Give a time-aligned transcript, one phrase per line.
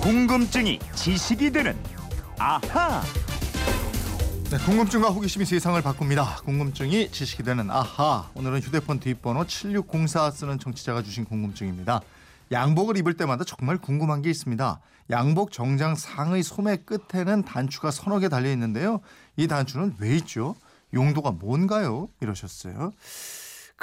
[0.00, 1.76] 궁금증이 지식이 되는
[2.38, 3.02] 아하.
[4.50, 6.36] 네, 궁금증과 호기심이 세상을 바꿉니다.
[6.36, 8.30] 궁금증이 지식이 되는 아하.
[8.34, 12.00] 오늘은 휴대폰 뒷번호 7604 쓰는 청취자가 주신 궁금증입니다.
[12.50, 14.80] 양복을 입을 때마다 정말 궁금한 게 있습니다.
[15.10, 19.00] 양복 정장 상의 소매 끝에는 단추가 서너 개 달려 있는데요.
[19.36, 20.56] 이 단추는 왜 있죠?
[20.94, 22.08] 용도가 뭔가요?
[22.20, 22.92] 이러셨어요.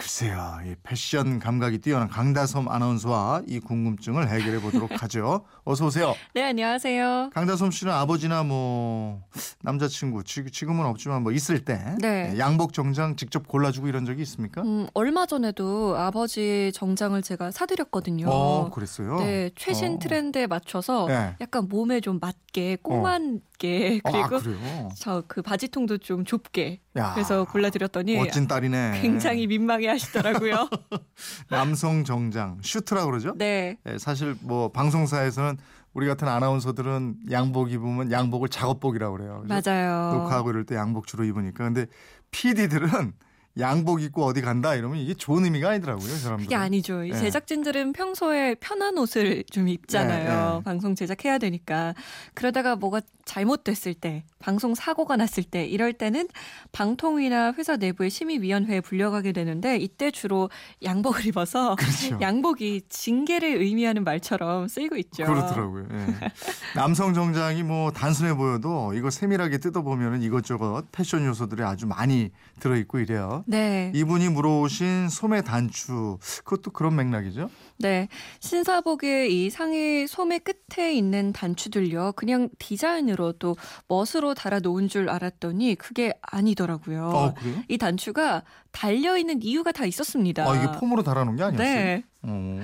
[0.01, 5.43] 글쎄요, 이 패션 감각이 뛰어난 강다솜 아나운서와 이 궁금증을 해결해 보도록 하죠.
[5.63, 6.13] 어서 오세요.
[6.35, 7.31] 네, 안녕하세요.
[7.33, 9.23] 강다솜 씨는 아버지나 뭐
[9.63, 12.35] 남자친구 지- 지금은 없지만 뭐 있을 때 네.
[12.37, 14.61] 양복 정장 직접 골라주고 이런 적이 있습니까?
[14.61, 18.27] 음, 얼마 전에도 아버지 정장을 제가 사드렸거든요.
[18.29, 19.17] 어, 그랬어요.
[19.17, 19.99] 네, 최신 어.
[19.99, 21.35] 트렌드에 맞춰서 네.
[21.41, 24.89] 약간 몸에 좀 맞게 꼬만게 아, 그리고 그래요.
[24.95, 28.99] 저그 바지통도 좀 좁게 야, 그래서 골라드렸더니 멋진 딸이네.
[29.01, 30.69] 굉장히 민망해 하시더라고요.
[31.49, 33.33] 남성 정장 슈트라고 그러죠?
[33.37, 33.77] 네.
[33.87, 35.57] 예, 사실 뭐 방송사에서는
[35.93, 39.43] 우리 같은 아나운서들은 양복 입으면 양복을 작업복이라고 그래요.
[39.47, 39.71] 그죠?
[39.71, 40.13] 맞아요.
[40.13, 41.63] 녹화하고 이럴 때 양복 주로 입으니까.
[41.63, 41.87] 근데
[42.31, 43.13] PD들은
[43.59, 46.07] 양복 입고 어디 간다 이러면 이게 좋은 의미가 아니더라고요.
[46.07, 46.45] 그 사람들은.
[46.45, 47.03] 그게 아니죠.
[47.03, 47.19] 이 네.
[47.19, 50.51] 제작진들은 평소에 편한 옷을 좀 입잖아요.
[50.53, 50.63] 네, 네.
[50.63, 51.93] 방송 제작해야 되니까.
[52.33, 56.27] 그러다가 뭐가 잘못됐을 때, 방송 사고가 났을 때, 이럴 때는
[56.71, 60.49] 방통위나 회사 내부의 심의위원회에 불려가게 되는데 이때 주로
[60.83, 62.17] 양복을 입어서 그렇죠.
[62.21, 65.25] 양복이 징계를 의미하는 말처럼 쓰이고 있죠.
[65.25, 65.87] 그렇더라고요.
[65.91, 66.31] 예.
[66.75, 73.43] 남성 정장이 뭐 단순해 보여도 이거 세밀하게 뜯어보면 이것저것 패션 요소들이 아주 많이 들어있고 이래요.
[73.47, 73.91] 네.
[73.95, 77.49] 이분이 물어오신 소매 단추 그것도 그런 맥락이죠.
[77.79, 78.07] 네.
[78.39, 82.13] 신사복의 이 상의 소매 끝에 있는 단추들요.
[82.15, 83.55] 그냥 디자인으로 또
[83.87, 87.09] 멋으로 달아 놓은 줄 알았더니 그게 아니더라고요.
[87.09, 87.63] 어 그래요?
[87.67, 90.49] 이 단추가 달려 있는 이유가 다 있었습니다.
[90.49, 91.73] 아 이게 폼으로 달아 놓은 게 아니었어요?
[91.73, 92.03] 네.
[92.23, 92.59] 어.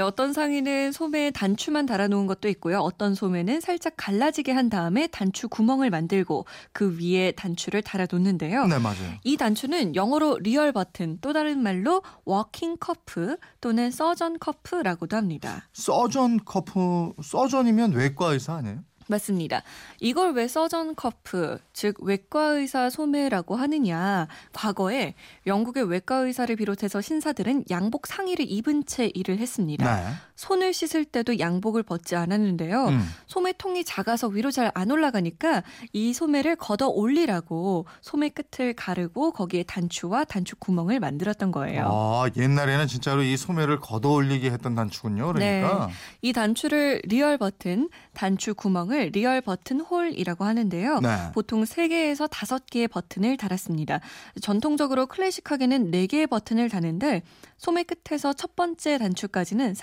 [0.00, 2.78] 어떤 상의는 소매에 단추만 달아놓은 것도 있고요.
[2.78, 8.66] 어떤 소매는 살짝 갈라지게 한 다음에 단추 구멍을 만들고 그 위에 단추를 달아놓는데요.
[8.66, 9.14] 네 맞아요.
[9.24, 15.68] 이 단추는 영어로 real button, 또 다른 말로 working cuff 또는 surgeon cuff 라고도 합니다.
[15.72, 18.84] surgeon cuff surgeon이면 외과 의사 아니에요?
[19.08, 19.62] 맞습니다.
[20.00, 24.28] 이걸 왜 surgeon cuff, 즉 외과 의사 소매라고 하느냐?
[24.52, 25.14] 과거에
[25.46, 29.96] 영국의 외과 의사를 비롯해서 신사들은 양복 상의를 입은 채 일을 했습니다.
[29.96, 30.12] 네.
[30.38, 32.86] 손을 씻을 때도 양복을 벗지 않았는데요.
[32.86, 33.04] 음.
[33.26, 40.24] 소매통이 작아서 위로 잘 안 올라가니까 이 소매를 걷어 올리라고 소매 끝을 가르고 거기에 단추와
[40.24, 41.88] 단추 구멍을 만들었던 거예요.
[41.90, 45.32] 아 옛날에는 진짜로 이 소매를 걷어 올리게 했던 단추군요.
[45.32, 45.88] 그러니까
[46.22, 51.00] 이 단추를 real button, 단추 구멍을 real button hole이라고 하는데요.
[51.00, 51.16] 네.
[51.34, 54.00] 보통 3개에서 5개의 버튼을 달았습니다.
[54.40, 57.22] 전통적으로 클래식하게는 4개의 버튼을 다는데
[57.56, 59.74] 소매 끝에서 첫 번째 단추까지는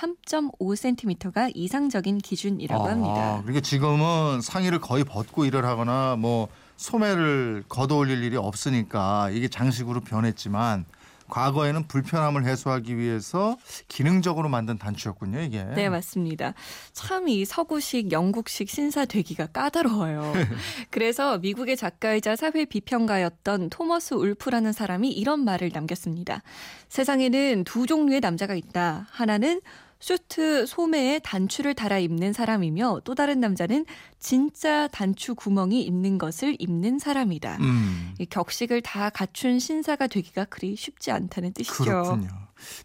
[0.52, 3.40] 3.5cm가 이상적인 기준이라고 아, 합니다.
[3.44, 6.48] 그러니까 지금은 상의를 거의 벗고 일을 하거나 뭐
[6.78, 10.86] 소매를 걷어 올릴 일이 없으니까 이게 장식으로 변했지만
[11.28, 13.58] 과거에는 불편함을 해소하기 위해서
[13.88, 15.64] 기능적으로 만든 단추였군요, 이게.
[15.64, 16.54] 네, 맞습니다.
[16.94, 20.34] 참 이 서구식, 영국식 신사 되기가 까다로워요.
[20.92, 26.44] 그래서 미국의 작가이자 사회 비평가였던 토머스 울프라는 사람이 이런 말을 남겼습니다.
[26.90, 29.08] 세상에는 두 종류의 남자가 있다.
[29.10, 29.62] 하나는
[30.06, 33.88] 슈트 소매에 단추를 달아 입는 사람이며 또 다른 남자는
[34.20, 37.58] 진짜 단추 구멍이 있는 것을 입는 사람이다.
[37.62, 38.14] 음.
[38.20, 41.84] 이 격식을 다 갖춘 신사가 되기가 그리 쉽지 않다는 뜻이죠.
[41.84, 42.28] 그렇군요.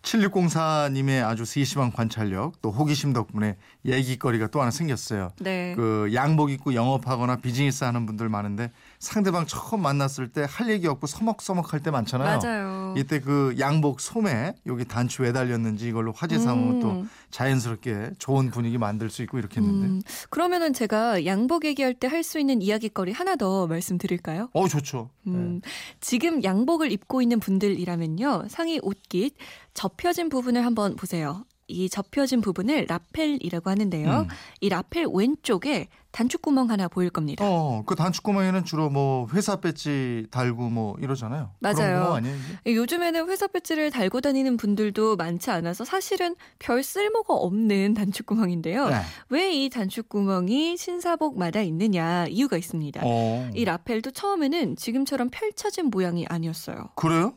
[0.03, 5.32] 7604님의 아주 세심한 관찰력 또 호기심 덕분에 얘기거리가 또 하나 생겼어요.
[5.41, 5.75] 네.
[5.76, 11.06] 그 양복 입고 영업하거나 비즈니스 하는 분들 많은데 상대방 처음 만났을 때 할 얘기 없고
[11.06, 12.38] 서먹서먹할 때 많잖아요.
[12.38, 12.94] 맞아요.
[12.97, 17.10] 이때 그 양복 소매 여기 단추 왜 달렸는지 이걸로 화제 삼으면 또 음.
[17.30, 19.86] 자연스럽게 좋은 분위기 만들 수 있고 이렇겠는데.
[19.86, 24.50] 음, 그러면은 제가 양복 얘기할 때 할 수 있는 이야기거리 하나 더 말씀드릴까요?
[24.53, 25.09] 어 좋죠.
[25.28, 25.60] 음,
[26.00, 28.47] 지금 양복을 입고 있는 분들이라면요.
[28.48, 29.34] 상의 옷깃
[29.80, 31.46] 접혀진 부분을 한번 보세요.
[31.66, 34.10] 이 접혀진 부분을 라펠이라고 하는데요.
[34.10, 34.28] 음.
[34.60, 37.47] 이 라펠 왼쪽에 단추구멍 하나 보일 겁니다.
[37.48, 41.53] 어, 그 단추구멍에는 주로 뭐 회사 배지 달고 뭐 이러잖아요.
[41.60, 42.12] 맞아요.
[42.12, 42.36] 아니에요?
[42.66, 48.91] 요즘에는 회사 배지를 달고 다니는 분들도 많지 않아서 사실은 별 쓸모가 없는 단추구멍인데요.
[48.91, 49.00] 네.
[49.30, 53.00] 왜이 단추구멍이 신사복마다 있느냐 이유가 있습니다.
[53.03, 53.50] 어.
[53.54, 56.91] 이 라펠도 처음에는 지금처럼 펼쳐진 모양이 아니었어요.
[56.97, 57.32] 그래요?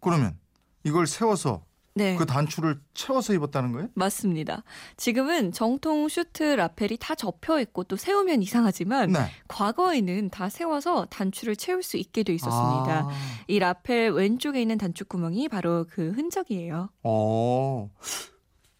[0.00, 0.38] 그러면
[0.84, 2.16] 이걸 세워서 네.
[2.16, 3.88] 그 단추를 채워서 입었다는 거예요?
[3.94, 4.62] 맞습니다.
[4.96, 9.26] 지금은 정통 슈트 라펠이 다 접혀 있고 또 세우면 이상하지만 네.
[9.48, 13.08] 과거에는 다 세워서 단추를 채울 수 있게 돼 있었습니다.
[13.08, 13.10] 아.
[13.48, 16.90] 이 라펠 왼쪽에 있는 단추 구멍이 바로 그 흔적이에요.
[17.02, 17.90] 어.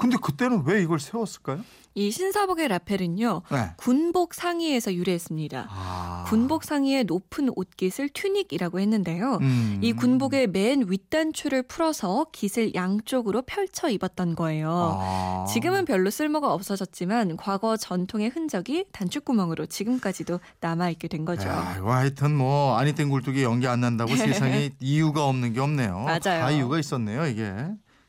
[0.00, 1.60] 근데 그때는 왜 이걸 세웠을까요?
[1.94, 3.42] 이 신사복의 라펠은요.
[3.50, 3.70] 네.
[3.76, 5.66] 군복 상의에서 유래했습니다.
[5.68, 6.24] 아.
[6.28, 9.38] 군복 상의의 높은 옷깃을 튜닉이라고 했는데요.
[9.40, 9.78] 음.
[9.82, 14.98] 이 군복의 맨 윗단추를 풀어서 깃을 양쪽으로 펼쳐 입었던 거예요.
[15.00, 15.44] 아.
[15.52, 21.48] 지금은 별로 쓸모가 없어졌지만 과거 전통의 흔적이 단추구멍으로 지금까지도 남아 있게 된 거죠.
[21.48, 25.98] 야, 이거 하여튼 뭐 아니 땡 굴뚝이 연기 안 난다고 세상에 이유가 없는 게 없네요.
[26.04, 26.20] 맞아요.
[26.20, 27.52] 다 이유가 있었네요, 이게.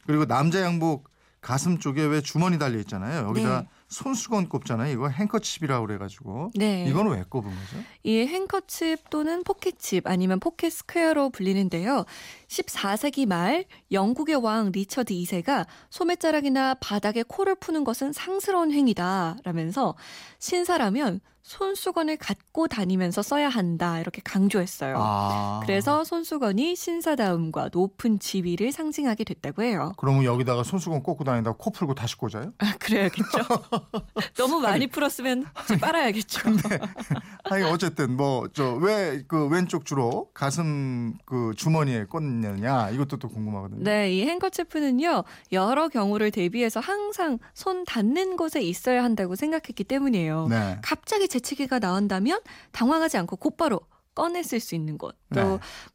[0.06, 1.11] 그리고 남자 양복
[1.42, 3.28] 가슴 쪽에 왜 주머니 달려 있잖아요.
[3.28, 3.68] 여기다 네.
[3.92, 4.92] 손수건 꼽잖아요.
[4.92, 6.52] 이거 행커칩이라고 그래가지고.
[6.56, 6.86] 네.
[6.88, 7.84] 이건 왜 꼽은 거죠?
[8.04, 12.06] 이 행커칩 또는 포켓칩 아니면 pocket square로 불리는데요.
[12.48, 19.96] 14세기 말 영국의 왕 리처드 2세가 소매자락이나 바닥에 코를 푸는 것은 상스러운 행위다라면서
[20.40, 24.96] 신사라면 손수건을 갖고 다니면서 써야 한다 이렇게 강조했어요.
[24.98, 25.60] 아.
[25.64, 29.94] 그래서 손수건이 신사다움과 높은 지위를 상징하게 됐다고 해요.
[29.98, 32.54] 그러면 여기다가 손수건 꽂고 다닌다고 코 풀고 다시 꽂아요?
[32.60, 33.40] 아, 그래야겠죠.
[34.38, 36.42] 너무 많이 풀었으면 좀 빨아야겠죠.
[37.46, 43.84] 아니 어쨌든 뭐 저 왜 그 왼쪽 주로 가슴 그 주머니에 꽂느냐 이것도 또 궁금하거든요.
[43.84, 50.48] 네, 이 행커치프는요, 여러 경우를 대비해서 항상 손 닿는 곳에 있어야 한다고 생각했기 때문이에요.
[50.50, 50.78] 네.
[50.82, 52.40] 갑자기 재채기가 나온다면
[52.72, 53.80] 당황하지 않고 곧바로
[54.16, 55.16] 꺼냈을 수 있는 곳.
[55.30, 55.42] 네.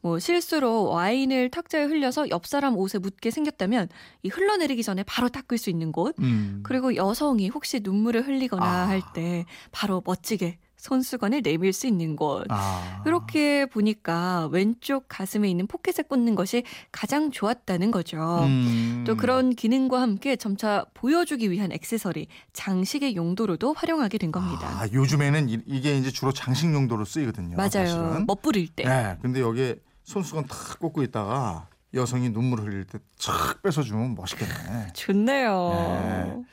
[0.01, 3.89] 또뭐 실수로 와인을 탁자에 흘려서 옆 사람 옷에 묻게 생겼다면
[4.23, 6.15] 이 흘러내리기 전에 바로 닦을 수 있는 곳.
[6.19, 6.61] 음.
[6.63, 8.87] 그리고 여성이 혹시 눈물을 흘리거나 아.
[8.87, 12.45] 할때 바로 멋지게 손수건을 내밀 수 있는 곳.
[12.49, 13.03] 아.
[13.05, 18.43] 이렇게 보니까 왼쪽 가슴에 있는 포켓에 꽂는 것이 가장 좋았다는 거죠.
[18.43, 19.03] 음.
[19.05, 24.67] 또 그런 기능과 함께 점차 보여주기 위한 액세서리, 장식의 용도로도 활용하게 된 겁니다.
[24.67, 27.57] 아, 요즘에는 이, 이게 이제 주로 장식 용도로 쓰이거든요.
[27.57, 27.69] 맞아요.
[27.69, 28.25] 사실은.
[28.27, 28.83] 멋부릴 때.
[28.83, 29.17] 네.
[29.21, 34.93] 근데 여기에 손수건 탁 꽂고 있다가 여성이 눈물 흘릴 때착 뺏어주면 멋있겠네.
[34.93, 36.45] 좋네요.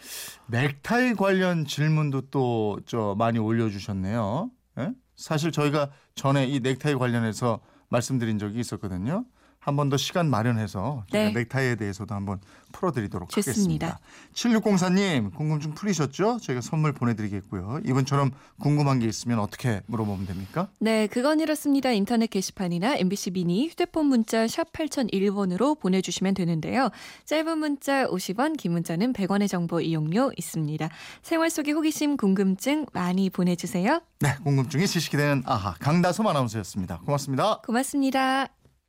[0.49, 0.63] 네.
[0.63, 4.51] 넥타이 관련 질문도 또 저 많이 올려주셨네요.
[4.79, 4.93] 예?
[5.17, 9.25] 사실 저희가 전에 이 넥타이 관련해서 말씀드린 적이 있었거든요.
[9.65, 11.31] 한 번 더 시간 마련해서 네.
[11.33, 12.39] 넥타이에 대해서도 한번
[12.73, 13.99] 풀어드리도록 좋습니다.
[13.99, 14.01] 하겠습니다.
[14.35, 16.39] 7604님 궁금증 풀리셨죠?
[16.43, 17.81] 저희가 선물 보내드리겠고요.
[17.87, 20.69] 이분처럼 궁금한 게 있으면 어떻게 물어보면 됩니까?
[20.81, 21.91] 네, 그건 이렇습니다.
[21.93, 26.91] 인터넷 게시판이나 MBC 미니 휴대폰 문자 샵 8001번으로 보내주시면 되는데요.
[27.25, 30.89] 짧은 문자 50원, 긴 문자는 100원의 정보 이용료 있습니다.
[31.23, 34.01] 생활 속의 호기심, 궁금증 많이 보내주세요.
[34.21, 36.99] 네, 궁금증이 지식이 되는 아하 강다솜 아나운서였습니다.
[37.05, 37.61] 고맙습니다.
[37.65, 38.49] 고맙습니다.